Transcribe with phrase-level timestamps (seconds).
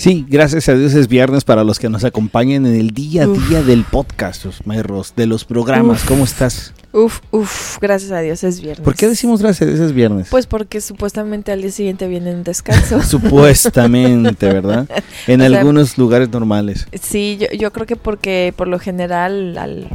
[0.00, 3.26] Sí, gracias a Dios es viernes para los que nos acompañan en el día a
[3.26, 6.04] día del podcast, los de los programas.
[6.04, 6.72] ¿Cómo estás?
[6.92, 8.84] Uf, uf, gracias a Dios es viernes.
[8.84, 10.28] ¿Por qué decimos gracias a Dios es viernes?
[10.30, 13.02] Pues porque supuestamente al día siguiente viene en descanso.
[13.08, 14.88] supuestamente, ¿verdad?
[15.26, 16.86] En algunos lugares normales.
[17.00, 19.88] Sí, yo, yo creo que porque por lo general al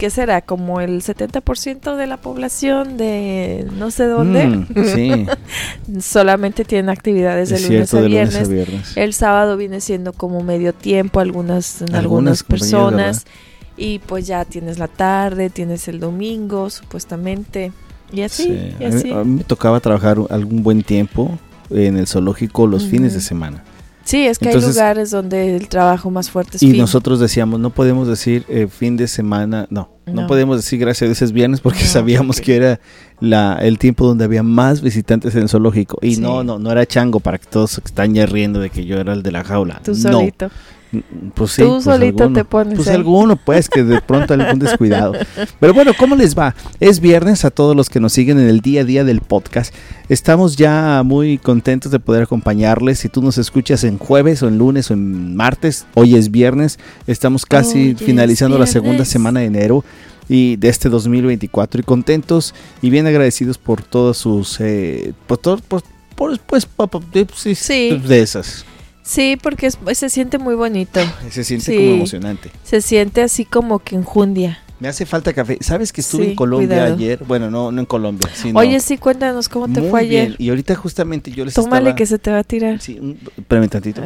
[0.00, 0.40] ¿qué será?
[0.40, 4.46] Como el 70% de la población de no sé dónde.
[4.46, 5.26] Mm, sí.
[6.00, 8.96] solamente tienen actividades de, lunes, a viernes.
[8.96, 13.26] El sábado viene siendo como medio tiempo algunas, en algunas, personas.
[13.82, 17.72] Y pues ya tienes la tarde, tienes el domingo, supuestamente.
[18.12, 19.10] Y así, y así.
[19.10, 21.38] A mí, me tocaba trabajar algún buen tiempo
[21.70, 23.64] en el zoológico los fines de semana.
[24.04, 27.70] Sí, es que hay lugares donde el trabajo más fuerte es Y nosotros decíamos, no
[27.70, 31.60] podemos decir eh, fin de semana, no, no, podemos decir gracias a Dios es viernes
[31.60, 32.80] porque sabíamos que era
[33.20, 35.96] la, el tiempo donde había más visitantes en el zoológico.
[36.02, 38.98] Y no, no, no era chango para que todos están ya riendo de que yo
[38.98, 39.80] era el de la jaula.
[39.82, 40.50] Tú solito.
[41.34, 42.74] Pues sí, Tú pues solito te pones.
[42.74, 45.12] Pues alguno, pues, que de pronto algún descuidado.
[45.60, 46.54] Pero bueno, ¿cómo les va?
[46.80, 49.72] Es viernes a todos los que nos siguen en el día a día del podcast.
[50.08, 52.98] Estamos ya muy contentos de poder acompañarles.
[52.98, 56.78] Si tú nos escuchas en jueves o en lunes o en martes, hoy es viernes.
[57.06, 59.84] Estamos casi finalizando la segunda semana de enero
[60.28, 65.58] y de este 2024 y contentos y bien agradecidos por todos sus eh, por todo,
[65.58, 65.82] por,
[66.46, 66.68] pues,
[67.34, 68.64] sí, de esas
[69.10, 71.00] Sí, porque se siente muy bonito.
[71.32, 72.48] Se siente como emocionante.
[72.62, 74.60] Se siente así como que enjundia.
[74.78, 75.58] Me hace falta café.
[75.62, 77.24] ¿Sabes que estuve en Colombia ayer?
[77.26, 78.30] Bueno, no, no en Colombia.
[78.32, 80.36] Sino Oye, sí, cuéntanos cómo te fue ayer.
[80.38, 82.80] Y ahorita justamente yo les Tómale que se te va a tirar.
[82.80, 84.00] Sí, espérame tantito.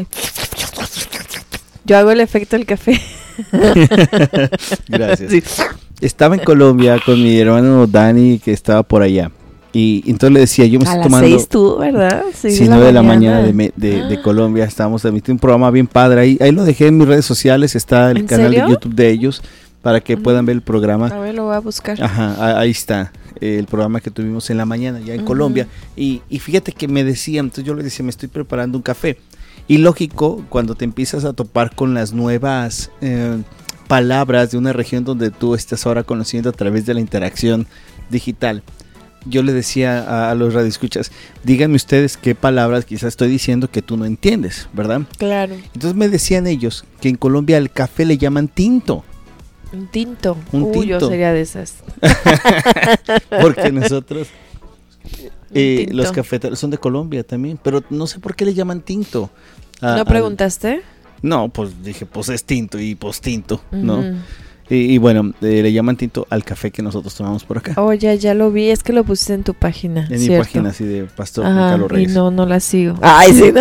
[1.85, 2.99] Yo hago el efecto del café.
[4.89, 5.33] Gracias.
[6.01, 9.31] Estaba en Colombia con mi hermano Dani, que estaba por allá.
[9.75, 11.27] Y entonces le decía, yo me estoy tomando...
[11.27, 12.23] A las seis tú, ¿verdad?
[12.33, 14.65] Sí, nueve de la mañana, de, de, Colombia.
[14.65, 16.21] Estábamos transmitiendo un programa bien padre.
[16.21, 17.75] Ahí, ahí lo dejé en mis redes sociales.
[17.75, 19.43] Está el canal de YouTube de ellos
[19.83, 21.09] para que puedan ver el programa.
[21.09, 22.03] A ver, lo voy a buscar.
[22.03, 25.67] Ajá, ahí está el programa que tuvimos en la mañana ya en Colombia.
[25.97, 29.19] Y, y, fíjate que me decían, entonces yo le decía, me estoy preparando un café.
[29.67, 33.43] Y lógico, cuando te empiezas a topar con las nuevas eh,
[33.89, 37.67] palabras de una región donde tú estás ahora conociendo a través de la interacción
[38.11, 38.63] digital,
[39.27, 41.11] yo le decía a, los radioescuchas,
[41.43, 45.03] díganme ustedes qué palabras quizás estoy diciendo que tú no entiendes, ¿verdad?
[45.19, 45.55] Claro.
[45.55, 49.05] Entonces me decían ellos que en Colombia el café le llaman tinto.
[49.73, 50.37] Un tinto.
[50.53, 50.85] Un tinto.
[50.85, 51.77] yo sería de esas.
[53.41, 54.29] Porque nosotros,
[55.53, 59.31] eh, los cafeteros son de Colombia también, pero no sé por qué le llaman tinto.
[59.81, 60.83] ¿No preguntaste?
[61.25, 64.05] no, pues dije, pues es tinto y pues tinto, ¿no?
[64.69, 67.75] Y, bueno, eh, le llaman tinto al café que nosotros tomamos por acá.
[67.77, 70.09] Oh, ya, ya lo vi, es que lo pusiste en tu página.
[70.11, 72.13] En mi página, así de Pastor Carlos Reyes.
[72.13, 72.99] Y no, no la sigo.
[73.03, 73.53] Ay, sí.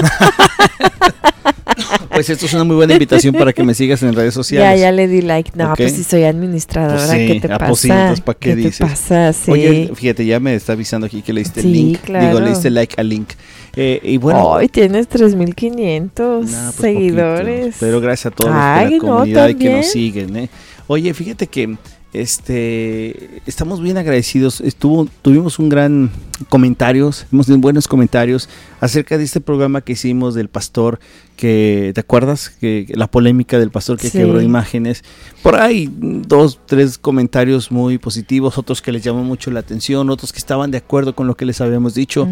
[2.09, 4.79] pues esto es una muy buena invitación para que me sigas en redes sociales.
[4.79, 5.51] Ya, ya le di like.
[5.55, 8.15] No, pues si soy administradora, pues ¿qué te pasa?
[8.23, 8.77] ¿para qué, dices?
[8.77, 9.33] te pasa?
[9.33, 9.51] Sí.
[9.51, 12.05] Oye, fíjate, ya me está avisando aquí que le diste el link.
[12.05, 13.29] Digo, le diste like al link.
[13.75, 14.45] Eh, y bueno.
[14.45, 17.75] Hoy tienes 3500 pues seguidores.
[17.79, 20.49] Pero gracias a todos los de la comunidad que nos siguen, ¿eh?
[20.87, 21.77] Oye, fíjate que
[22.13, 24.61] este estamos bien agradecidos.
[24.61, 26.11] Estuvo, tuvimos un gran
[26.49, 28.49] comentarios, hemos tenido buenos comentarios
[28.79, 30.99] acerca de este programa que hicimos del pastor
[31.35, 35.03] que te acuerdas que, la polémica del pastor que quebró imágenes.
[35.41, 40.31] Por ahí dos, tres comentarios muy positivos, otros que les llamó mucho la atención, otros
[40.31, 42.27] que estaban de acuerdo con lo que les habíamos dicho,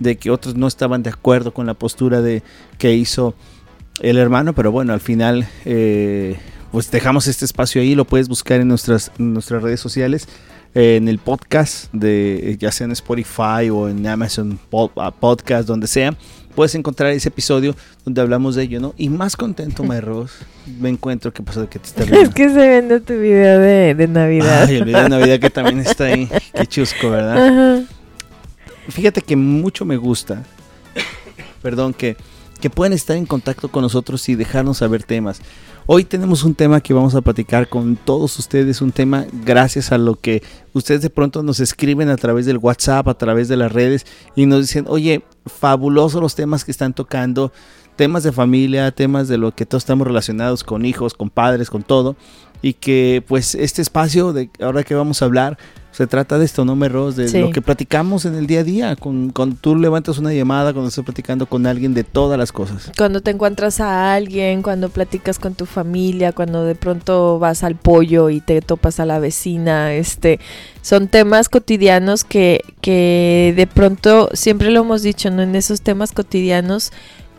[0.00, 2.42] de que otros no estaban de acuerdo con la postura de
[2.78, 3.34] que hizo
[4.00, 6.36] el hermano, pero bueno, al final eh,
[6.72, 10.28] pues dejamos este espacio ahí, lo puedes buscar en nuestras, nuestras redes sociales,
[10.74, 14.58] en el podcast, de ya sea en Spotify o en Amazon
[14.96, 16.14] ah, Podcast, donde sea,
[16.56, 18.94] puedes encontrar ese episodio donde hablamos de ello, ¿no?
[18.96, 20.00] Y más contento, My
[20.80, 24.64] me encuentro que pasó que te está Es que se vende tu video de, Navidad.
[24.68, 26.28] Ay, el video de Navidad que también está ahí.
[26.54, 27.84] Qué chusco, ¿verdad?
[28.88, 30.42] Fíjate que mucho me gusta.
[31.62, 32.16] Perdón, que,
[32.60, 35.40] que pueden estar en contacto con nosotros y dejarnos saber temas.
[35.88, 39.98] Hoy tenemos un tema que vamos a platicar con todos ustedes, un tema gracias a
[39.98, 40.42] lo que
[40.72, 44.04] ustedes de pronto nos escriben a través del WhatsApp, a través de las redes
[44.34, 47.52] y nos dicen, oye, fabulosos los temas que están tocando,
[47.94, 51.84] temas de familia, temas de lo que todos estamos relacionados con hijos, con padres, con
[51.84, 52.16] todo,
[52.62, 55.56] y que pues este espacio de ahora que vamos a hablar
[55.96, 57.16] se trata de esto, ¿no, Merros?
[57.16, 58.96] De lo que platicamos en el día a día.
[58.96, 62.92] Con, cuando tú levantas una llamada, cuando estás platicando con alguien de todas las cosas.
[62.98, 67.76] Cuando te encuentras a alguien, cuando platicas con tu familia, cuando de pronto vas al
[67.76, 70.38] pollo y te topas a la vecina, este,
[70.82, 75.40] son temas cotidianos que, que de pronto, siempre lo hemos dicho, ¿no?
[75.40, 76.92] En esos temas cotidianos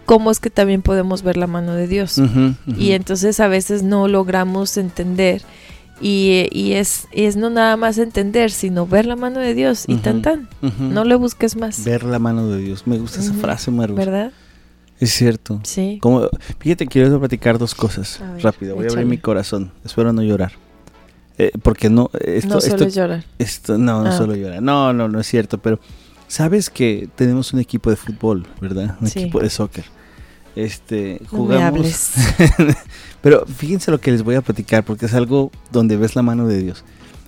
[0.08, 2.20] cómo es que también podemos ver la mano de Dios.
[2.66, 5.44] Y entonces a veces no logramos entender.
[6.00, 10.22] Y, es, es no nada más entender, sino ver la mano de Dios y tan
[10.22, 10.50] tan.
[10.80, 11.84] No le busques más.
[11.84, 12.86] Ver la mano de Dios.
[12.86, 13.96] Me gusta esa frase, Maru.
[13.96, 14.32] ¿Verdad?
[15.00, 15.60] Es cierto.
[15.64, 16.00] Sí.
[16.02, 16.28] Como,
[16.60, 18.20] fíjate, quiero platicar dos cosas.
[18.42, 19.72] rápido, voy a abrir mi corazón.
[19.84, 20.54] Espero no llorar.
[21.38, 22.10] Eh, porque no.
[22.20, 23.24] Esto, no solo llorar.
[23.38, 24.18] Esto, no, no ah.
[24.18, 24.62] solo llorar.
[24.62, 25.60] No, no, no es cierto.
[25.60, 25.80] Pero
[26.28, 28.98] sabes que tenemos un equipo de fútbol, ¿verdad?
[29.00, 29.86] Un equipo de soccer.
[30.58, 32.14] Este, jugamos.
[33.22, 36.48] pero fíjense lo que les voy a platicar porque es algo donde ves la mano
[36.48, 36.84] de Dios.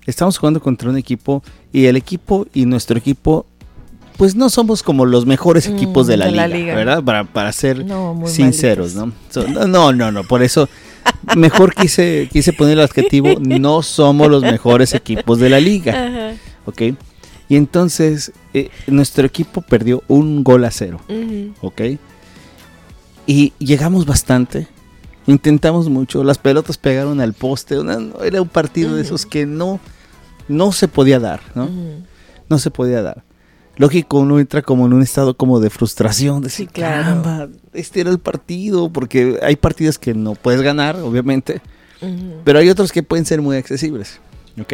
[0.08, 3.46] Estamos jugando contra un equipo y el equipo y nuestro equipo
[4.18, 7.04] pues no somos como los mejores mm, equipos de la, liga, ¿verdad?
[7.04, 7.86] Para, para ser
[8.26, 9.14] sinceros, ¿no?
[9.68, 10.68] no, no, no, por eso
[11.38, 16.34] mejor quise, quise poner el adjetivo, no somos los mejores equipos de la liga,
[16.66, 16.82] ¿ok?
[17.48, 21.00] Y entonces eh, nuestro equipo perdió un gol a cero,
[21.62, 21.82] ¿ok?
[23.30, 24.68] Y llegamos bastante,
[25.28, 27.76] intentamos mucho, las pelotas pegaron al poste,
[28.24, 29.80] era un partido de esos que no,
[30.48, 31.70] no se podía dar, ¿no?
[32.50, 33.24] No se podía dar
[33.80, 38.10] lógico, uno entra como en un estado como de frustración, de decir, caramba, este era
[38.10, 41.62] el partido, porque hay partidos que no puedes ganar, obviamente,
[42.44, 44.20] pero hay otros que pueden ser muy accesibles,
[44.60, 44.74] ¿ok?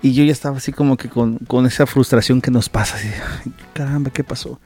[0.00, 3.08] Y yo ya estaba así como que con, esa frustración que nos pasa, así,
[3.72, 4.60] caramba, ¿qué pasó?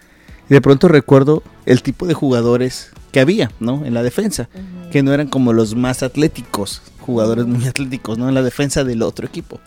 [0.48, 3.84] Y de pronto recuerdo el tipo de jugadores que había, ¿no?
[3.84, 4.48] En la defensa,
[4.90, 8.28] que no eran como los más atléticos, jugadores muy atléticos, ¿no?
[8.28, 9.60] En la defensa del otro equipo.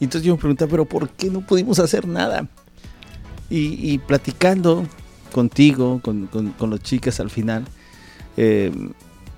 [0.00, 2.48] Y entonces yo me preguntaba, pero ¿por qué no pudimos hacer nada?
[3.48, 4.86] Y, platicando
[5.30, 7.66] contigo, con, con, los chicas al final,
[8.38, 8.72] eh,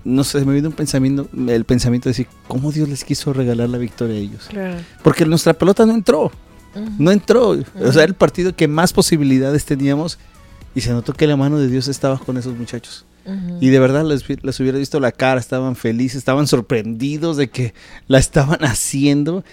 [0.05, 3.67] no sé, me vino un pensamiento, el pensamiento de decir, ¿cómo Dios les quiso regalar
[3.67, 4.47] la victoria a ellos?
[5.03, 6.31] Porque nuestra pelota no entró,
[6.97, 7.57] no entró.
[7.81, 10.17] O sea, el partido que más posibilidades teníamos
[10.75, 13.05] y se notó que la mano de Dios estaba con esos muchachos.
[13.59, 17.73] Y de verdad les, les, hubiera visto la cara, estaban felices, estaban sorprendidos de que
[18.07, 19.43] la estaban haciendo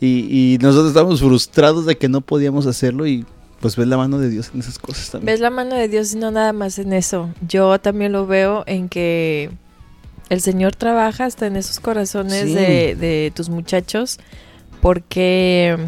[0.00, 3.24] y, y nosotros estábamos frustrados de que no podíamos hacerlo y
[3.62, 5.26] pues ves la mano de Dios en esas cosas también.
[5.32, 7.30] Ves la mano de Dios y no nada más en eso.
[7.48, 9.50] Yo también lo veo en que
[10.28, 14.18] el Señor trabaja hasta en esos corazones de, tus muchachos
[14.80, 15.78] porque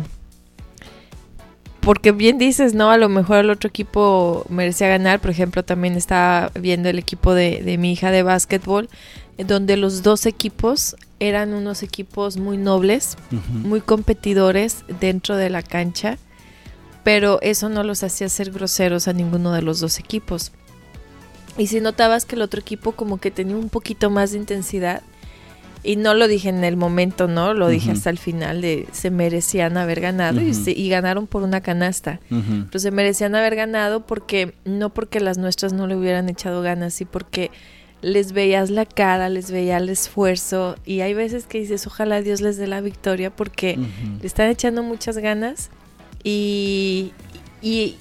[1.85, 2.91] porque bien dices, ¿no?
[2.91, 5.21] A lo mejor el otro equipo merecía ganar.
[5.21, 8.89] Por ejemplo, también estaba viendo el equipo de, mi hija de básquetbol,
[9.39, 13.17] donde los dos equipos eran unos equipos muy nobles,
[13.49, 16.19] muy competidores dentro de la cancha
[17.05, 20.51] pero eso no los hacía ser groseros a ninguno de los dos equipos.
[21.57, 25.03] Y si notabas que el otro equipo como que tenía un poquito más de intensidad,
[25.85, 27.53] y no lo dije en el momento, ¿no?
[27.53, 32.21] Lo dije hasta el final de se merecían haber ganado y, ganaron por una canasta.
[32.29, 36.95] Pero se merecían haber ganado porque no porque las nuestras no le hubieran echado ganas,
[36.95, 37.51] sí porque
[38.01, 42.41] les veías la cara, les veía el esfuerzo y hay veces que dices, ojalá Dios
[42.41, 43.79] les dé la victoria porque
[44.21, 45.71] le están echando muchas ganas
[46.23, 47.13] y,
[47.63, 47.97] y,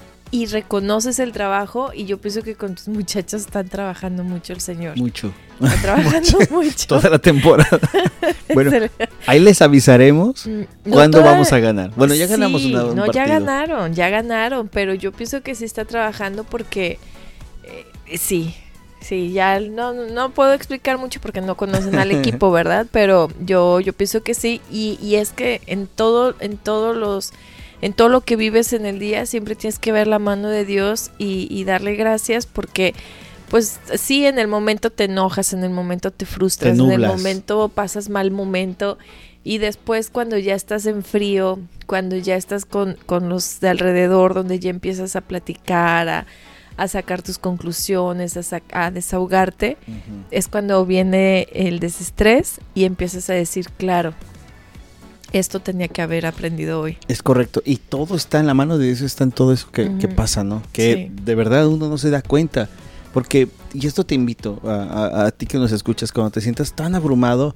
[0.46, 4.96] reconoces el trabajo y yo pienso que con tus muchachos están trabajando mucho el Señor.
[4.96, 5.32] Mucho.
[5.62, 6.86] Están trabajando mucho.
[6.88, 7.78] Toda la temporada.
[8.54, 8.88] bueno,
[9.26, 11.92] ahí les avisaremos mm, cuándo vamos a ganar.
[11.96, 15.84] Bueno, ya ganamos una, No, ya ganaron, ya ganaron, pero yo pienso que sí está
[15.84, 16.98] trabajando porque
[17.64, 18.54] eh, sí,
[19.04, 22.86] Sí, ya no, no puedo explicar mucho porque no conocen al equipo, ¿verdad?
[22.90, 24.62] Pero yo, yo pienso que sí.
[24.70, 27.34] Y, y es que en todo, en todos los
[27.84, 30.64] en todo lo que vives en el día siempre tienes que ver la mano de
[30.64, 32.94] Dios y, darle gracias porque
[33.50, 37.68] pues sí, en el momento te enojas, en el momento te frustras, en el momento
[37.68, 38.96] pasas mal momento
[39.44, 42.96] y después cuando ya estás en frío, cuando ya estás con,
[43.28, 46.26] los de alrededor, donde ya empiezas a platicar,
[46.78, 48.38] a, sacar tus conclusiones,
[48.72, 49.76] a, desahogarte,
[50.30, 54.14] es cuando viene el desestrés y empiezas a decir, claro,
[55.38, 56.96] esto tenía que haber aprendido hoy.
[57.08, 57.62] Es correcto.
[57.64, 60.62] Y todo está en la mano de Dios, está en todo eso que, pasa, ¿no?
[60.72, 62.68] Que de verdad uno no se da cuenta.
[63.12, 67.54] Porque, y esto te invito a, ti que nos escuchas, cuando te sientas tan abrumado,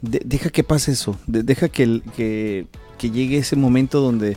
[0.00, 1.18] deja que pase eso.
[1.26, 2.66] deja que, que,
[2.98, 4.36] que llegue ese momento donde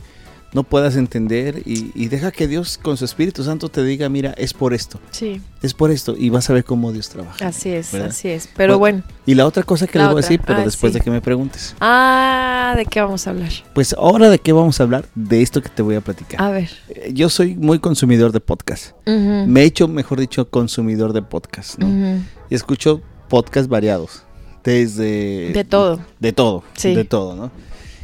[0.52, 4.52] no puedas entender y, deja que Dios con su Espíritu Santo te diga, mira, es
[4.52, 4.98] por esto.
[5.10, 5.40] Sí.
[5.62, 7.46] Es por esto y vas a ver cómo Dios trabaja.
[7.46, 8.48] Así es, así es.
[8.56, 11.00] Pero bueno, Y la otra cosa que les voy a decir, pero ah, después de
[11.00, 11.76] que me preguntes.
[11.80, 13.52] Ah, ¿de qué vamos a hablar?
[13.74, 16.42] Pues ahora de qué vamos a hablar, de esto que te voy a platicar.
[16.42, 16.70] A ver.
[16.88, 18.92] Eh, yo soy muy consumidor de podcast.
[19.06, 22.22] Me he hecho, mejor dicho, consumidor de podcast, ¿no?
[22.48, 24.24] Y escucho podcasts variados.
[24.64, 25.52] Desde...
[25.52, 26.00] De todo.
[26.18, 26.64] De todo.
[26.74, 26.94] Sí.
[26.94, 27.50] De todo, ¿no?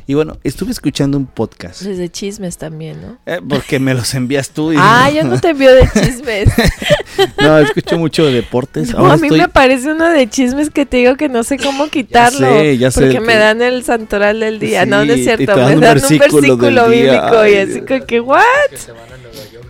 [0.09, 1.83] Y bueno, estuve escuchando un podcast.
[1.83, 3.19] de chismes también, ¿no?
[3.27, 4.73] Eh, porque me los envías tú.
[4.73, 6.49] Y ah, yo no te envío de chismes.
[7.41, 8.95] no, escucho mucho de deportes.
[8.95, 12.39] a mí me parece uno de chismes que te digo que no sé cómo quitarlo.
[12.39, 13.01] Ya sé, ya sé.
[13.01, 14.87] Porque me dan el santoral del día.
[14.87, 15.57] no, no es cierto.
[15.57, 18.43] Me dan un versículo, bíblico y así como que, ¿what?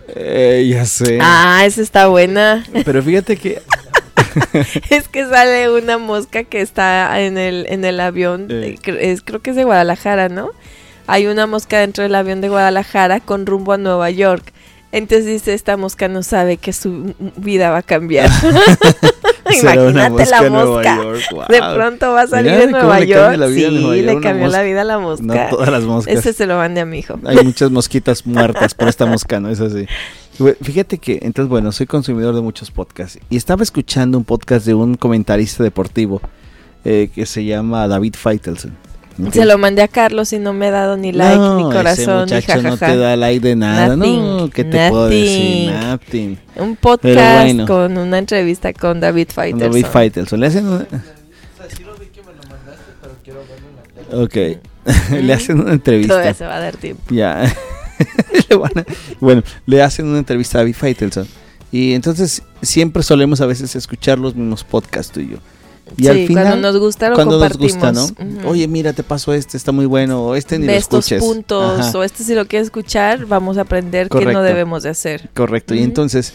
[0.09, 1.17] Eh, ya sé.
[1.19, 2.63] Ah, esa está buena.
[2.85, 3.61] Pero fíjate que
[4.89, 9.51] es que sale una mosca que está en el, en el avión, es, creo que
[9.51, 10.51] es de Guadalajara, ¿no?
[11.07, 14.51] Hay una mosca dentro del avión de Guadalajara con rumbo a Nueva York.
[14.91, 18.29] Entonces dice, esta mosca no sabe que su vida va a cambiar.
[19.61, 20.99] Imagínate la mosca.
[21.49, 23.37] De pronto va a salir de Nueva York.
[23.49, 25.23] sí, le cambió la vida a la mosca.
[25.25, 26.15] No todas las moscas.
[26.15, 27.19] Ese se lo mande a mi hijo.
[27.25, 29.49] Hay muchas mosquitas muertas por esta mosca, ¿no?
[29.49, 29.87] Es así.
[30.61, 34.73] Fíjate que, entonces, bueno, soy consumidor de muchos podcasts y estaba escuchando un podcast de
[34.73, 36.21] un comentarista deportivo
[36.85, 38.75] eh, que se llama David Feitelson.
[39.31, 42.31] Se lo mandé a Carlos y no me ha dado ni like ni corazón.
[42.31, 43.95] Ese muchacho no te da like de nada.
[43.95, 45.71] no, ¿qué te puedo decir?
[45.71, 46.37] Nothing.
[46.57, 49.71] Un podcast con una entrevista con David Feitelson.
[49.71, 50.39] David Feitelson.
[50.39, 50.87] Le hacen una...
[54.13, 54.35] Ok.
[55.21, 56.13] Le hacen una entrevista.
[56.13, 57.03] Todavía se va a dar tiempo.
[57.09, 57.51] Ya.
[59.19, 61.27] bueno, le hacen una entrevista a David Feitelson.
[61.71, 65.37] Y entonces siempre solemos a veces escuchar los mismos podcasts tú y yo.
[65.95, 68.07] Y al final, cuando nos gusta lo cuando Nos gusta, ¿no?
[68.45, 71.95] Oye, mira, te pasó este, está muy bueno, o este ni de lo estos puntos,
[71.95, 75.29] o este si lo quieres escuchar, vamos a aprender qué no debemos de hacer.
[75.33, 76.33] Correcto, y entonces,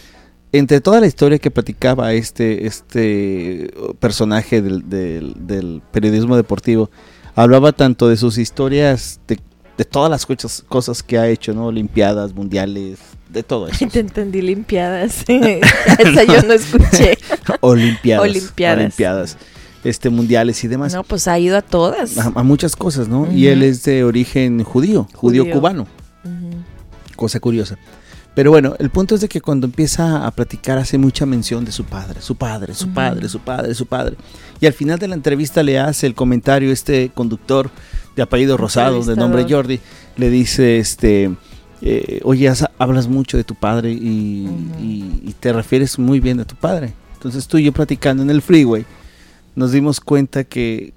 [0.51, 6.89] entre toda la historia que platicaba este, este personaje del, del, del periodismo deportivo,
[7.35, 9.39] hablaba tanto de sus historias de
[9.77, 10.25] de todas las
[10.67, 11.67] cosas que ha hecho, ¿no?
[11.67, 12.99] Olimpiadas, mundiales,
[13.29, 13.85] de todo eso.
[13.91, 15.23] Te entendí limpiadas.
[15.27, 17.17] Esa yo no escuché.
[17.61, 18.23] Olimpiadas.
[18.23, 19.37] Olimpiadas.
[19.83, 20.93] Este, mundiales y demás.
[20.93, 22.17] No, pues ha ido a todas.
[22.17, 23.29] A, muchas cosas, ¿no?
[23.31, 25.87] Y él es de origen judío, judío, cubano.
[27.17, 27.77] Cosa curiosa.
[28.33, 31.71] Pero bueno, el punto es de que cuando empieza a platicar hace mucha mención de
[31.71, 34.15] su padre, su padre, su padre, su padre, su padre.
[34.59, 37.69] Y al final de la entrevista le hace el comentario este conductor
[38.15, 39.79] de apellido Rosado, de nombre Jordi,
[40.17, 41.31] le dice, este,
[41.81, 46.93] eh, oye, hablas mucho de tu padre y, te refieres muy bien de tu padre.
[47.15, 48.85] Entonces tú y yo platicando en el freeway,
[49.55, 50.93] nos dimos cuenta que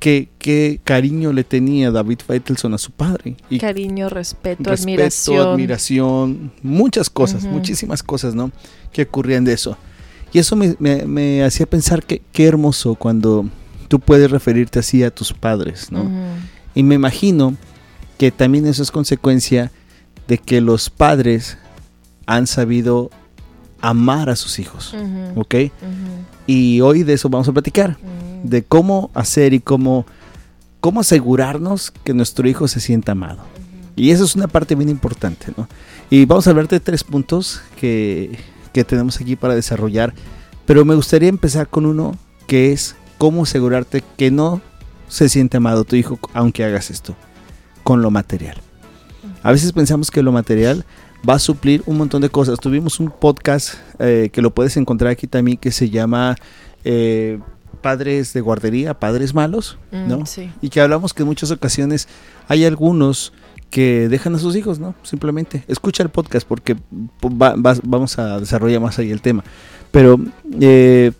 [0.00, 3.36] qué cariño le tenía David Feitelson a su padre.
[3.48, 5.48] Y cariño, respeto, admiración.
[5.48, 8.50] admiración, muchas cosas, muchísimas cosas, ¿no?
[8.92, 9.76] Que ocurrían de eso.
[10.32, 13.46] Y eso me, hacía pensar que qué hermoso cuando
[13.90, 16.08] tú puedes referirte así a tus padres, ¿no?
[16.76, 17.56] Y me imagino
[18.18, 19.72] que también eso es consecuencia
[20.28, 21.58] de que los padres
[22.24, 23.10] han sabido
[23.80, 24.94] amar a sus hijos,
[25.34, 25.56] ¿ok?
[26.46, 27.98] Y hoy de eso vamos a platicar,
[28.44, 30.06] de cómo hacer y cómo,
[30.78, 33.42] cómo asegurarnos que nuestro hijo se sienta amado.
[33.96, 35.68] Y eso es una parte bien importante, ¿no?
[36.10, 38.38] Y vamos a hablar de tres puntos que,
[38.72, 40.14] que tenemos aquí para desarrollar,
[40.64, 42.16] pero me gustaría empezar con uno
[42.46, 44.62] que es cómo asegurarte que no
[45.08, 47.14] se siente amado tu hijo aunque hagas esto
[47.84, 48.56] con lo material.
[49.42, 50.86] A veces pensamos que lo material
[51.28, 52.58] va a suplir un montón de cosas.
[52.58, 56.34] Tuvimos un podcast eh, que lo puedes encontrar aquí también que se llama
[56.82, 57.38] eh,
[57.82, 60.24] Padres de Guardería, Padres Malos, mm, ¿no?
[60.62, 62.08] Y que hablamos que en muchas ocasiones
[62.48, 63.34] hay algunos
[63.68, 64.94] que dejan a sus hijos, ¿no?
[65.02, 66.74] Simplemente escucha el podcast porque
[67.20, 69.44] vamos a desarrollar más ahí el tema.
[69.90, 70.18] Pero
[70.58, 71.12] eh,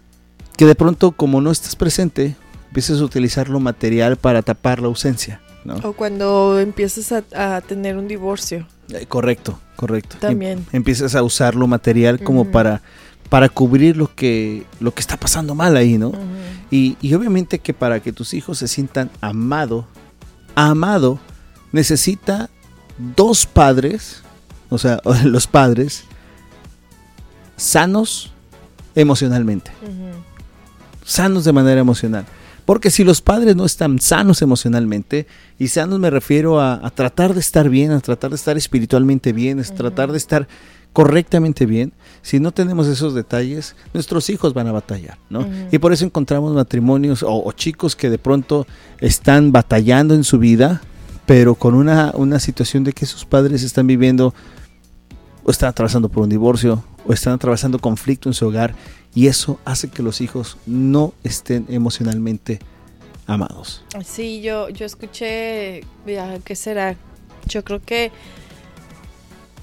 [0.60, 2.36] que de pronto como no estás presente,
[2.66, 5.40] empieces a utilizar lo material para tapar la ausencia.
[5.64, 5.76] ¿no?
[5.76, 8.66] O cuando empiezas a, tener un divorcio.
[8.90, 10.16] Eh, correcto, correcto.
[10.20, 10.58] También.
[10.58, 12.82] Em, empiezas a usar lo material como para,
[13.30, 16.12] para cubrir lo que, lo que está pasando mal ahí, ¿no?
[16.70, 19.86] y, y, obviamente que para que tus hijos se sientan amado,
[20.56, 21.20] amado,
[21.72, 22.50] necesita
[23.16, 24.22] dos padres,
[24.68, 26.04] o sea, los padres,
[27.56, 28.34] sanos
[28.94, 29.70] emocionalmente
[31.10, 32.24] sanos de manera emocional.
[32.64, 35.26] Porque si los padres no están sanos emocionalmente,
[35.58, 39.58] y sanos me refiero a, tratar de estar bien, a tratar de estar espiritualmente bien,
[39.58, 40.46] a tratar de estar
[40.92, 45.46] correctamente bien, si no tenemos esos detalles, nuestros hijos van a batallar, ¿no?
[45.72, 48.66] Y por eso encontramos matrimonios o, chicos que de pronto
[49.00, 50.80] están batallando en su vida,
[51.26, 54.32] pero con una, una situación de que sus padres están viviendo
[55.42, 58.74] o están atravesando por un divorcio o están atravesando conflicto en su hogar
[59.14, 62.60] y eso hace que los hijos no estén emocionalmente
[63.26, 63.84] amados.
[64.04, 65.84] Sí, yo, yo escuché,
[66.44, 66.96] ¿qué será?
[67.46, 68.12] Yo creo que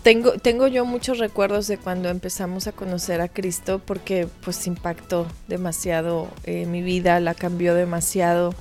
[0.03, 5.27] tengo, tengo yo muchos recuerdos de cuando empezamos a conocer a Cristo porque pues impactó
[5.47, 8.53] demasiado mi vida, la cambió demasiado.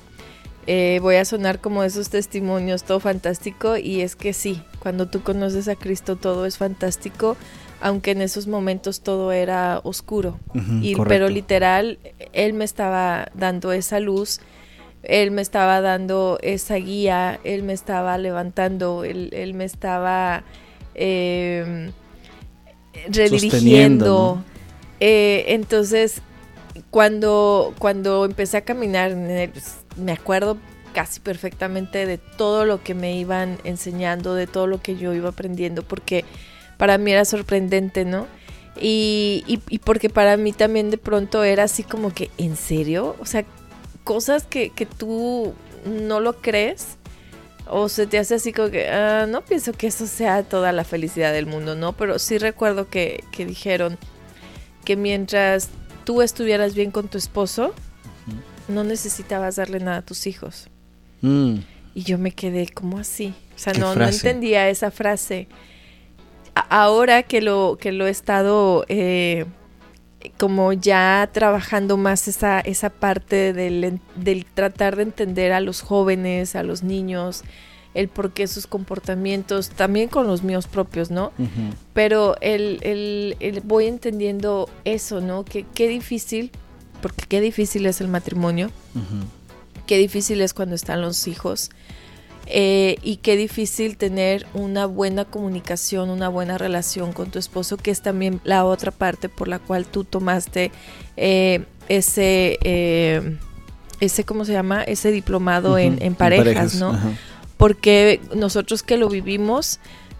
[0.67, 5.23] eh, voy a sonar como esos testimonios, todo fantástico, y es que sí, cuando tú
[5.23, 7.37] conoces a Cristo todo es fantástico,
[7.81, 10.39] aunque en esos momentos todo era oscuro.
[10.81, 11.99] y, pero literal,
[12.33, 14.39] Él me estaba dando esa luz,
[15.03, 20.43] Él me estaba dando esa guía, Él me estaba levantando, Él, me estaba
[20.95, 21.91] em,
[23.09, 24.43] redirigiendo.
[24.99, 26.21] Eh, entonces,
[26.89, 30.57] cuando, cuando empecé a caminar, me acuerdo
[30.93, 35.29] casi perfectamente de todo lo que me iban enseñando, de todo lo que yo iba
[35.29, 36.25] aprendiendo, porque
[36.77, 38.27] para mí era sorprendente, ¿no?
[38.79, 43.15] Y, y, porque para mí también de pronto era así como que, ¿en serio?
[43.19, 43.43] O sea,
[44.03, 45.53] cosas que, que tú
[45.85, 46.97] no lo crees
[47.69, 50.83] o se te hace así como que, ah, no pienso que eso sea toda la
[50.83, 51.93] felicidad del mundo, ¿no?
[51.93, 53.97] Pero sí recuerdo que, que dijeron
[54.85, 55.69] que mientras
[56.03, 57.73] tú estuvieras bien con tu esposo,
[58.67, 60.69] no necesitabas darle nada a tus hijos.
[61.21, 61.57] Mm.
[61.93, 63.33] Y yo me quedé como así.
[63.55, 65.47] O sea, no, no, entendía esa frase.
[66.59, 69.45] Ahora que lo, que lo he estado eh,
[70.37, 76.55] como ya trabajando más esa, esa parte del, del, tratar de entender a los jóvenes,
[76.55, 77.43] a los niños,
[77.93, 81.31] el por qué sus comportamientos, también con los míos propios, ¿no?
[81.93, 82.79] Pero el,
[83.39, 85.45] el, voy entendiendo eso, ¿no?
[85.45, 86.51] Que qué difícil
[87.01, 88.71] porque qué difícil es el matrimonio,
[89.85, 91.69] qué difícil es cuando están los hijos
[92.49, 97.91] eh, y qué difícil tener una buena comunicación, una buena relación con tu esposo, que
[97.91, 100.71] es también la otra parte por la cual tú tomaste
[101.17, 103.37] eh, ese, eh,
[103.99, 104.83] ese, ¿cómo se llama?
[104.83, 106.97] Ese diplomado en, parejas, ¿no?
[107.57, 109.79] Porque nosotros que lo vivimos,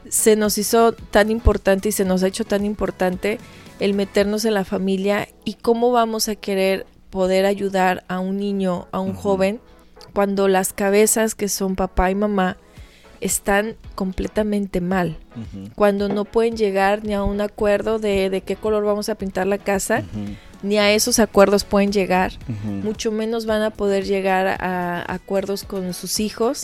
[0.09, 3.39] se nos hizo tan importante y se nos ha hecho tan importante
[3.79, 8.87] el meternos en la familia y cómo vamos a querer poder ayudar a un niño,
[8.91, 9.61] a un joven,
[10.17, 12.57] cuando las cabezas que son papá y mamá
[13.21, 15.15] están completamente mal,
[15.75, 19.45] cuando no pueden llegar ni a un acuerdo de, de qué color vamos a pintar
[19.45, 20.03] la casa,
[20.63, 22.31] ni a esos acuerdos pueden llegar,
[22.63, 26.63] mucho menos van a poder llegar a, acuerdos con sus hijos.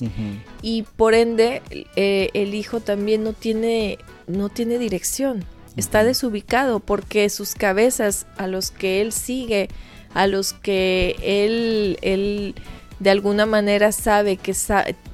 [0.63, 1.61] Y por ende
[1.95, 5.45] eh, el hijo también no tiene, no tiene dirección.
[5.77, 9.69] Está desubicado porque sus cabezas a los que él sigue,
[10.15, 12.55] a los que él, él
[12.99, 14.55] de alguna manera sabe que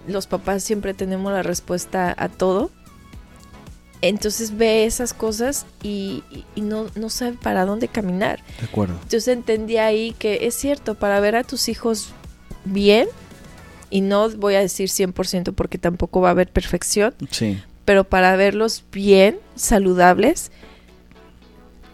[0.07, 2.71] los papás siempre tenemos la respuesta a todo,
[4.01, 6.23] entonces ve esas cosas y,
[6.55, 8.41] no, no, sabe para dónde caminar.
[8.59, 8.93] De acuerdo.
[8.93, 12.13] Entonces entendí ahí que es cierto, para ver a tus hijos
[12.65, 13.07] bien,
[13.89, 18.35] y no voy a decir 100% porque tampoco va a haber perfección, sí pero para
[18.35, 20.51] verlos bien, saludables,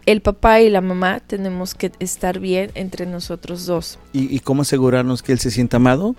[0.06, 4.00] el papá y la mamá tenemos que estar bien entre nosotros dos.
[4.14, 6.16] ¿Y, cómo asegurarnos que él se sienta amado?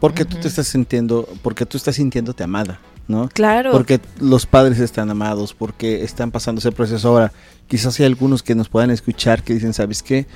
[0.00, 3.28] Porque tú te estás sintiendo, porque tú estás sintiéndote amada, ¿no?
[3.32, 3.72] Claro.
[3.72, 7.08] Porque los padres están amados, porque están pasando ese proceso.
[7.08, 7.32] Ahora,
[7.66, 10.26] quizás hay algunos que nos puedan escuchar que dicen, ¿sabes qué?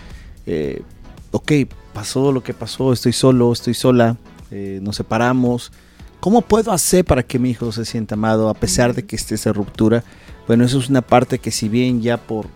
[0.46, 0.82] Eh,
[1.30, 1.52] ok,
[1.92, 4.16] pasó lo que pasó, estoy solo, estoy sola,
[4.50, 5.72] eh, nos separamos,
[6.20, 9.36] ¿Cómo puedo hacer para que mi hijo se sienta amado a pesar de que esté
[9.36, 10.04] esa ruptura?
[10.46, 12.46] Bueno, eso es una parte que si bien ya por,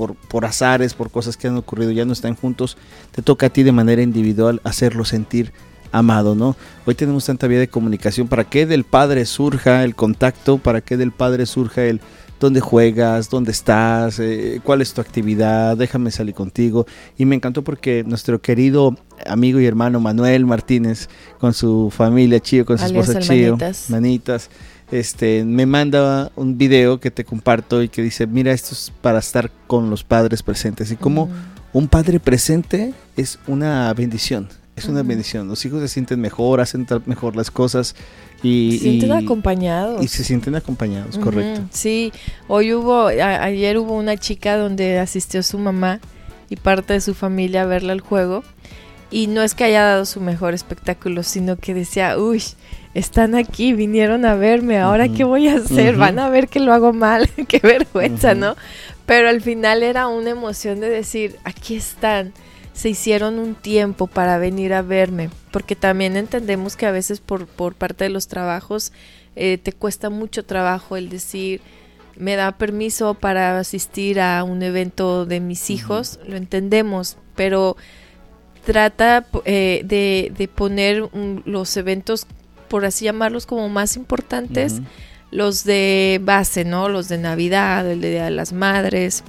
[0.00, 2.78] por, por, azares, por cosas que han ocurrido, ya no están juntos,
[3.12, 5.52] te toca a ti de manera individual hacerlo sentir
[5.92, 6.56] amado, ¿no?
[6.86, 10.96] Hoy tenemos tanta vía de comunicación para que del padre surja el contacto, para que
[10.96, 12.00] del padre surja el
[12.40, 16.86] dónde juegas, dónde estás, eh, cuál es tu actividad, déjame salir contigo.
[17.18, 22.64] Y me encantó porque nuestro querido amigo y hermano Manuel Martínez, con su familia Chío,
[22.64, 23.58] con su esposa Chío,
[23.90, 24.48] manitas.
[24.90, 29.18] Este, me manda un video que te comparto y que dice, mira, esto es para
[29.18, 30.90] estar con los padres presentes.
[30.90, 31.28] Y como
[31.72, 34.48] un padre presente es una bendición
[34.80, 35.48] es una bendición.
[35.48, 37.94] Los hijos se sienten mejor, hacen mejor las cosas
[38.42, 40.02] y se sienten acompañados.
[40.02, 41.62] Y se sienten acompañados, correcto.
[41.70, 42.12] Sí,
[42.48, 46.00] hoy hubo, ayer hubo una chica donde asistió su mamá
[46.48, 48.42] y parte de su familia a verla al juego.
[49.10, 52.42] Y no es que haya dado su mejor espectáculo, sino que decía, uy,
[52.94, 56.72] están aquí, vinieron a verme, ahora qué voy a hacer, van a ver que lo
[56.72, 58.56] hago mal, qué vergüenza, ¿no?
[59.06, 62.32] Pero al final era una emoción de decir, aquí están
[62.72, 67.46] se hicieron un tiempo para venir a verme, porque también entendemos que a veces por,
[67.46, 68.92] por parte de los trabajos
[69.36, 71.60] eh, te cuesta mucho trabajo el decir,
[72.16, 77.76] me da permiso para asistir a un evento de mis hijos, lo entendemos, pero
[78.64, 81.08] trata eh, de, de, poner
[81.44, 82.26] los eventos,
[82.68, 84.80] por así llamarlos, como más importantes,
[85.30, 86.88] los de base, ¿no?
[86.88, 89.24] Los de Navidad, el de Día de las Madres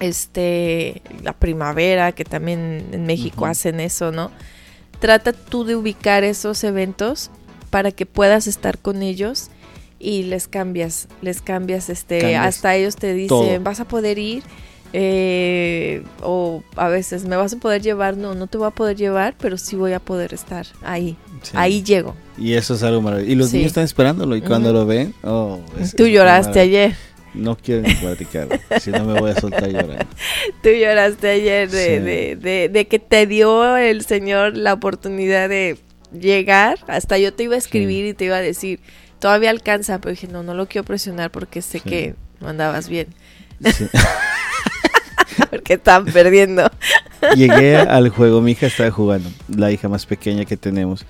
[0.00, 4.30] este la primavera que también en México hacen eso no
[5.00, 7.30] trata tú de ubicar esos eventos
[7.70, 9.50] para que puedas estar con ellos
[9.98, 14.42] y les cambias, les cambias, este, hasta ellos te dicen, vas a poder ir,
[14.92, 18.96] eh, o a veces me vas a poder llevar, no, no te voy a poder
[18.96, 21.16] llevar, pero sí voy a poder estar ahí,
[21.54, 22.14] ahí llego.
[22.36, 23.32] Y eso es algo maravilloso.
[23.32, 25.60] Y los niños están esperándolo y cuando lo ven, oh,
[25.96, 26.96] tú lloraste ayer.
[27.34, 28.48] No quiero ni platicar,
[28.80, 30.06] si no me voy a soltar llorando.
[30.62, 35.78] Tú lloraste ayer de, de, de, que te dio el Señor la oportunidad de
[36.18, 36.78] llegar.
[36.88, 38.80] Hasta yo te iba a escribir y te iba a decir,
[39.18, 43.08] todavía alcanza, pero dije, no, no lo quiero presionar porque sé que no andabas bien.
[45.50, 46.70] porque estaban perdiendo.
[47.36, 51.04] Llegué al juego, mi hija estaba jugando, la hija más pequeña que tenemos.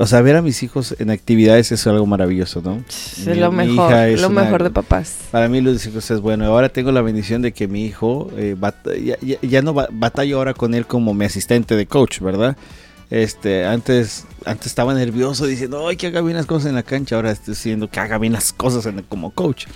[0.00, 2.84] O sea, ver a mis hijos en actividades es algo maravilloso, ¿no?
[2.88, 5.16] Es lo mejor, lo mejor de papás.
[5.32, 6.44] Para mí los hijos es bueno.
[6.44, 8.54] Ahora tengo la bendición de que mi hijo eh,
[9.42, 12.56] ya, no batalla ahora con él como mi asistente de coach, ¿verdad?
[13.10, 17.16] Este, antes, antes estaba nervioso diciendo, ay, que haga bien las cosas en la cancha.
[17.16, 19.66] Ahora estoy diciendo que haga bien las cosas como coach.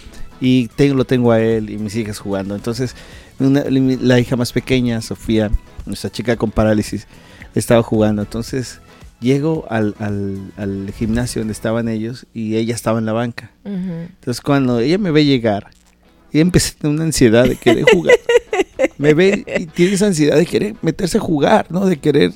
[0.45, 2.57] Y tengo, lo tengo a él y mis hijas jugando.
[2.57, 2.97] Entonces,
[3.39, 5.53] la hija más pequeña, Sofía,
[5.87, 7.07] nuestra chica con parálisis,
[7.55, 8.23] estaba jugando.
[8.23, 8.81] Entonces,
[9.21, 13.53] llego al, al, gimnasio donde estaban ellos y ella estaba en la banca.
[13.65, 15.71] Entonces cuando ella me ve llegar,
[16.33, 18.17] y empecé a tener una ansiedad de querer jugar.
[18.99, 21.87] me ve y tiene esa ansiedad de querer meterse a jugar, ¿no?
[21.87, 22.33] De querer,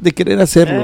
[0.00, 0.82] de querer hacerlo.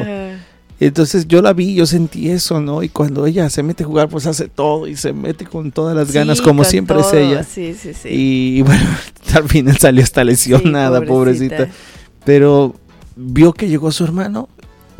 [0.80, 2.82] Entonces yo la vi, yo sentí eso, ¿no?
[2.82, 5.94] Y cuando ella se mete a jugar, pues hace todo y se mete con todas
[5.94, 7.44] las ganas, como siempre es ella.
[7.44, 8.08] Sí, sí, sí.
[8.10, 8.86] Y bueno,
[9.34, 11.68] al final salió hasta lesionada, pobrecita.
[12.24, 12.74] Pero
[13.14, 14.48] vio que llegó su hermano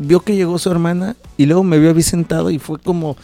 [0.01, 3.15] vio que llegó su hermana y luego me vio a sentado y fue como,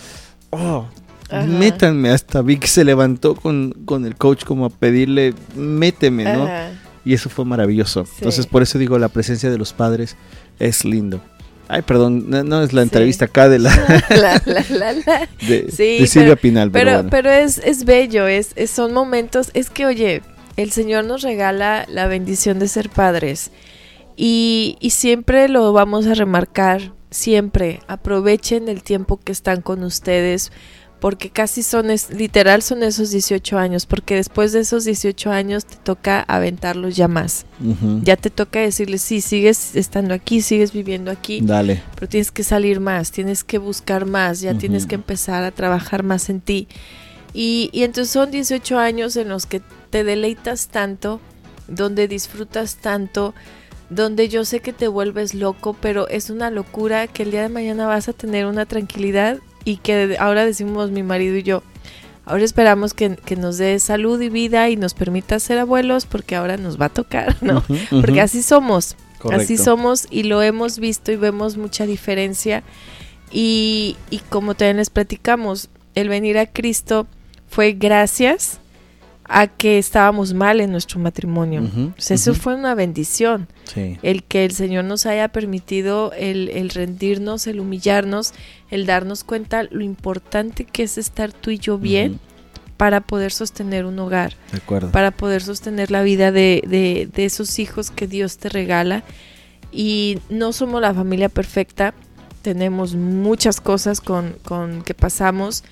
[0.52, 0.86] oh,
[1.32, 2.10] métanme.
[2.10, 6.48] Hasta vi que se levantó con, con, el coach como a pedirle, méteme, ¿no?
[7.04, 8.06] Y eso fue maravilloso.
[8.18, 10.16] Entonces, por eso digo, la presencia de los padres
[10.60, 11.22] es lindo.
[11.70, 13.72] Ay, perdón, no, es la entrevista acá de la,
[15.48, 20.22] de, Silvia Pinal, pero, pero, es, es bello, es, son momentos, es que oye,
[20.56, 23.52] el Señor nos regala la bendición de ser padres
[24.16, 30.52] y, siempre lo vamos a remarcar, siempre aprovechen el tiempo que están con ustedes,
[31.00, 35.66] porque casi son, es, literal son esos 18 años, porque después de esos 18 años
[35.66, 37.46] te toca aventarlos ya más.
[38.02, 41.82] Ya te toca decirles, sí, sigues estando aquí, sigues viviendo aquí, Dale.
[41.96, 46.04] pero tienes que salir más, tienes que buscar más, ya tienes que empezar a trabajar
[46.04, 46.68] más en ti.
[47.34, 51.20] Y, y entonces son 18 años en los que te deleitas tanto,
[51.68, 53.36] donde disfrutas tanto,
[53.90, 57.50] donde yo sé que te vuelves loco, pero es una locura que el día de
[57.50, 61.62] mañana vas a tener una tranquilidad y que ahora decimos mi marido y yo,
[62.24, 66.56] ahora esperamos que, nos dé salud y vida y nos permita ser abuelos porque ahora
[66.56, 67.66] nos va a tocar, ¿no?
[67.90, 68.96] Porque así somos,
[69.30, 72.64] así somos y lo hemos visto y vemos mucha diferencia.
[73.30, 77.06] Y, y como también les platicamos, el venir a Cristo
[77.50, 78.62] fue gracias
[79.30, 81.70] a que estábamos mal en nuestro matrimonio.
[81.98, 83.48] eso fue una bendición.
[83.76, 88.34] El que el Señor nos haya permitido el, rendirnos, el humillarnos,
[88.70, 92.20] el darnos cuenta lo importante que es estar tú y yo bien
[92.78, 94.36] para poder sostener un hogar,
[94.92, 96.64] para poder sostener la vida de,
[97.14, 99.04] de, esos hijos que Dios te regala.
[99.72, 101.94] Y no somos la familia perfecta,
[102.42, 105.66] tenemos muchas cosas con, con que pasamos,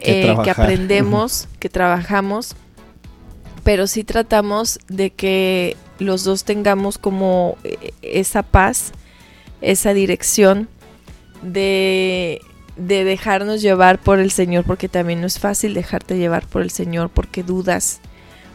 [0.00, 2.56] que, eh, que aprendemos, que trabajamos
[3.64, 8.92] pero sí tratamos de que los dos tengamos como eh, esa paz,
[9.60, 10.68] esa dirección
[11.42, 12.40] de,
[12.76, 16.70] de dejarnos llevar por el Señor, porque también no es fácil dejarte llevar por el
[16.70, 18.00] Señor porque dudas,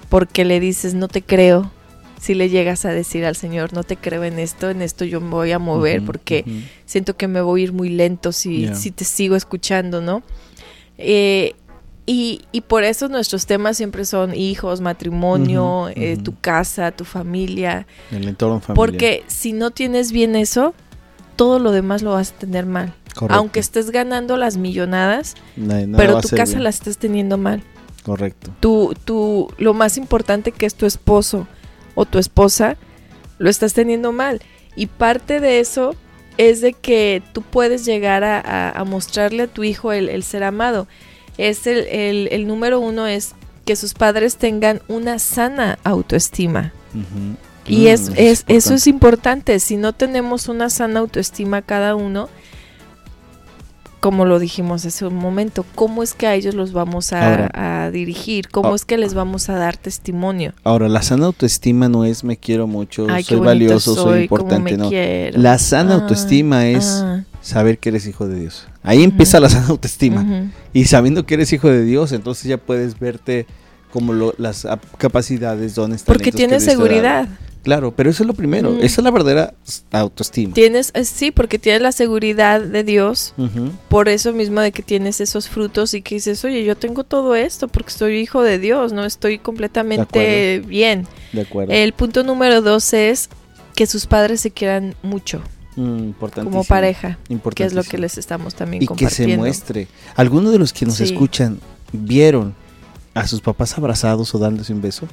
[0.09, 1.71] porque le dices no te creo,
[2.19, 5.21] si le llegas a decir al Señor, no te creo en esto, en esto yo
[5.21, 6.43] me voy a mover porque
[6.85, 10.21] siento que me voy a ir muy lento si, si te sigo escuchando, ¿no?
[10.97, 11.55] Eh,
[12.11, 17.85] y, y, por eso nuestros temas siempre son hijos, matrimonio, eh, tu casa, tu familia.
[18.09, 18.75] El entorno familiar.
[18.75, 20.73] Porque si no tienes bien eso,
[21.35, 22.95] todo lo demás lo vas a tener mal.
[23.27, 25.35] Aunque estés ganando las millonadas,
[25.95, 27.61] pero tu casa la estás teniendo mal.
[28.01, 28.55] Correcto.
[28.59, 31.47] Tu, tu, lo más importante que es tu esposo
[31.93, 32.75] o tu esposa,
[33.37, 34.41] lo estás teniendo mal.
[34.75, 35.93] Y parte de eso
[36.37, 40.87] es de que tú puedes llegar a, mostrarle a tu hijo el ser amado
[41.39, 43.33] es el, el, número uno es
[43.65, 46.73] que sus padres tengan una sana autoestima.
[47.65, 49.59] Y mm, es, es, eso es importante.
[49.59, 52.29] Si no tenemos una sana autoestima cada uno,
[53.99, 58.49] como lo dijimos hace un momento, ¿cómo es que a ellos los vamos a, dirigir?
[58.49, 60.53] ¿Cómo es que les vamos a dar testimonio?
[60.63, 64.89] Ahora, la sana autoestima no es me quiero mucho, soy valioso, soy, importante, no.
[65.41, 67.23] La sana ah, autoestima es ah.
[67.41, 68.67] saber que eres hijo de Dios.
[68.83, 70.51] Ahí empieza la sana autoestima.
[70.73, 73.47] Y sabiendo que eres hijo de Dios, entonces ya puedes verte
[73.91, 75.97] como las capacidades, están.
[76.05, 77.27] Porque tienes seguridad.
[77.63, 79.53] Claro, pero eso es lo primero, esa es la verdadera
[79.91, 80.53] autoestima.
[80.53, 83.33] Tienes, eh, sí, porque tienes la seguridad de Dios,
[83.89, 87.35] por eso mismo de que tienes esos frutos y que dices, oye, yo tengo todo
[87.35, 91.05] esto porque soy hijo de Dios, no estoy completamente bien.
[91.33, 91.73] De acuerdo.
[91.73, 93.29] El punto número dos es
[93.75, 95.41] que sus padres se quieran mucho.
[95.75, 96.11] Mm,
[96.43, 97.19] como pareja,
[97.55, 99.27] que es lo que les estamos también y compartiendo.
[99.27, 99.87] que se muestre.
[100.15, 101.59] Algunos de los que nos escuchan
[101.93, 102.53] vieron
[103.13, 105.07] a sus papás abrazados o dándose un beso.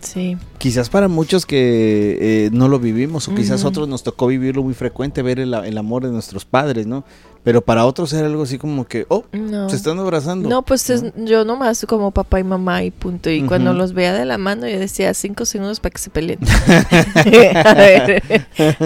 [0.00, 0.36] Sí.
[0.58, 4.74] Quizás para muchos que eh, no lo vivimos, o quizás otros nos tocó vivirlo muy
[4.74, 7.04] frecuente, ver el, amor de nuestros padres, ¿no?
[7.42, 9.24] Pero para otros era algo así como que, oh,
[9.68, 10.46] se están abrazando.
[10.46, 13.30] No, pues yo nomás como papá y mamá y punto.
[13.30, 16.38] Y cuando los veía de la mano, yo decía cinco segundos para que se peleen.
[17.54, 18.22] a ver,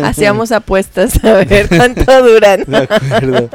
[0.04, 2.64] hacíamos apuestas a ver cuánto duran.
[2.64, 3.50] de acuerdo.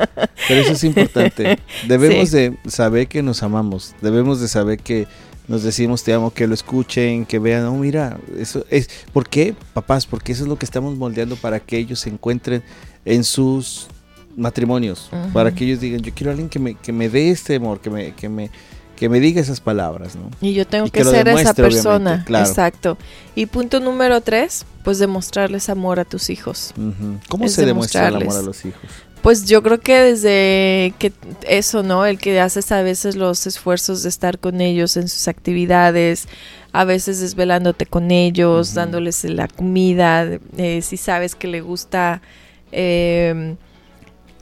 [0.48, 1.60] Pero eso es importante.
[1.88, 3.96] Debemos de saber que nos amamos.
[4.02, 5.08] Debemos de saber que
[5.50, 9.56] nos decimos te amo, que lo escuchen, que vean, oh mira, eso es, ¿por qué?
[9.74, 12.64] Papás, porque eso es lo que estamos moldeando para que ellos se encuentren
[13.04, 13.88] en sus
[14.38, 17.56] matrimonios, para que ellos digan, yo quiero a alguien que me, que me dé este
[17.56, 18.52] amor, que me, que me,
[18.96, 20.30] que me diga esas palabras, ¿no?
[20.40, 22.98] Y yo tengo que, ser esa persona, exacto.
[23.34, 26.74] Y punto número tres, pues demostrarles amor a tus hijos.
[27.28, 28.82] ¿Cómo se demuestra el amor a los hijos?
[29.30, 31.14] Pues yo creo que desde que
[31.48, 32.04] eso, ¿no?
[32.04, 36.28] El que haces a veces los esfuerzos de estar con ellos en sus actividades,
[36.72, 40.26] a veces desvelándote con ellos, dándoles la comida,
[40.58, 42.24] eh, si sabes que le gusta
[42.72, 43.56] eh,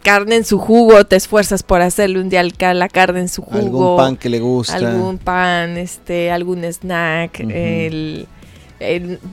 [0.03, 2.41] carne en su jugo, te esfuerzas por hacerle un día
[2.73, 3.57] la carne en su jugo.
[3.57, 4.73] Algún pan que le gusta.
[4.73, 8.25] Algún pan, este, algún snack, el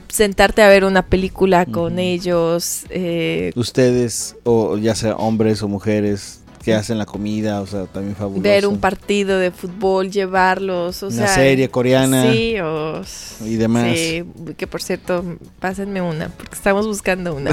[0.07, 2.83] sentarte a ver una película con ellos.
[2.89, 8.15] Eh, Ustedes, o ya sea hombres o mujeres, que hacen la comida, o sea, también
[8.15, 8.41] fabuloso.
[8.41, 12.31] Ver un partido de fútbol, llevarlos, o una serie coreana.
[12.31, 13.03] Sí, o,
[13.45, 13.95] y demás.
[13.95, 14.23] Sí,
[14.57, 15.23] que por cierto,
[15.59, 17.51] pásenme una, porque estamos buscando una.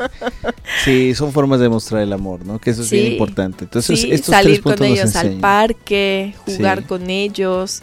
[0.84, 2.60] sí, son formas de mostrar el amor, ¿no?
[2.60, 3.64] Que eso es bien importante.
[3.64, 7.82] Entonces, estos salir con ellos al parque, jugar con ellos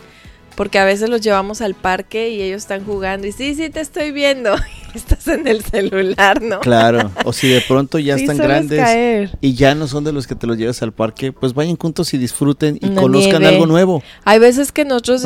[0.58, 3.80] porque a veces los llevamos al parque y ellos están jugando y sí, sí, te
[3.80, 4.56] estoy viendo.
[4.96, 6.62] Estás en el celular, ¿no?
[6.62, 10.34] Claro, o si de pronto ya están grandes y ya no son de los que
[10.34, 14.02] te los llevas al parque, pues vayan juntos y disfruten y conozcan algo nuevo.
[14.26, 15.24] Hay veces que nosotros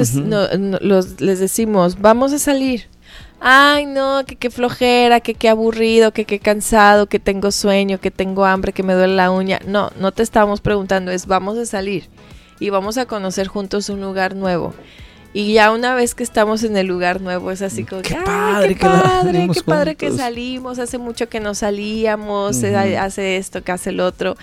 [1.22, 2.90] les decimos, vamos a salir.
[3.40, 8.12] Ay, no, que qué flojera, que qué aburrido, que qué cansado, que tengo sueño, que
[8.12, 9.62] tengo hambre, que me duele la uña.
[9.66, 12.10] No, no te estamos preguntando, es vamos a salir
[12.60, 14.74] y vamos a conocer juntos un lugar nuevo.
[15.34, 18.76] Y ya una vez que estamos en el lugar nuevo es así como, qué padre,
[18.76, 23.92] qué padre, qué padre que salimos, hace mucho que no salíamos, hace esto, que hace
[23.92, 24.36] el otro,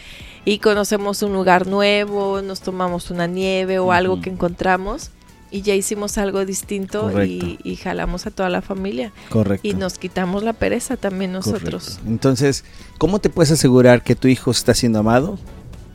[0.46, 5.10] y conocemos un lugar nuevo, nos tomamos una nieve o algo que encontramos
[5.50, 9.12] y ya hicimos algo distinto y, jalamos a toda la familia.
[9.30, 9.66] Correcto.
[9.66, 12.00] Y nos quitamos la pereza también nosotros.
[12.06, 12.64] Entonces,
[12.98, 15.38] ¿cómo te puedes asegurar que tu hijo está siendo amado?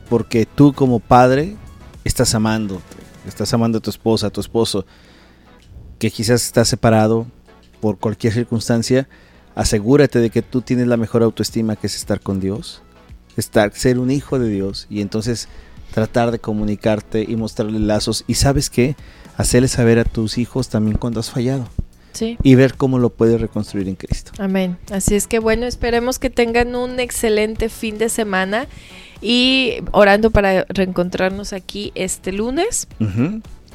[0.08, 1.56] Porque tú como padre
[2.04, 2.80] estás amando
[3.26, 4.86] estás amando a tu esposa, a tu esposo,
[5.98, 7.26] que quizás está separado
[7.80, 9.08] por cualquier circunstancia,
[9.54, 12.82] asegúrate de que tú tienes la mejor autoestima que es estar con Dios,
[13.36, 15.48] estar, ser un hijo de Dios y entonces
[15.92, 18.96] tratar de comunicarte y mostrarle lazos y sabes qué,
[19.36, 21.68] hacerle saber a tus hijos también cuando has fallado.
[22.12, 22.38] Sí.
[22.42, 24.30] Y ver cómo lo puedes reconstruir en Cristo.
[24.38, 24.78] Amén.
[24.92, 28.68] Así es que bueno, esperemos que tengan un excelente fin de semana
[29.24, 32.86] y orando para reencontrarnos aquí este lunes.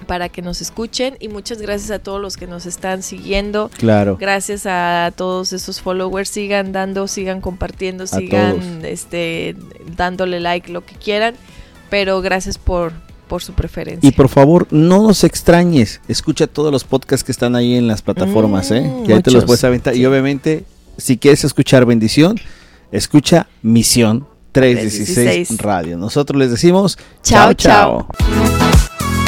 [0.05, 3.69] Para que nos escuchen y muchas gracias a todos los que nos están siguiendo.
[3.77, 4.15] Claro.
[4.17, 6.29] Gracias a todos esos followers.
[6.29, 9.57] Sigan dando, sigan compartiendo, sigan este,
[9.97, 11.33] dándole like, lo que quieran.
[11.89, 12.93] Pero gracias por,
[13.27, 14.07] por su preferencia.
[14.07, 15.99] Y por favor, no nos extrañes.
[16.07, 18.81] Escucha todos los podcasts que están ahí en las plataformas, ¿eh?
[18.81, 19.95] Mm, que ahí te los puedes aventar.
[19.95, 20.63] Y obviamente,
[20.97, 22.39] si quieres escuchar bendición,
[22.91, 25.97] escucha misión 316 Radio.
[25.97, 28.07] Nosotros les decimos chao, chao.
[28.17, 29.18] chao.